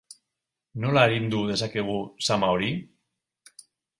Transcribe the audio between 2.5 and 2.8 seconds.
hori?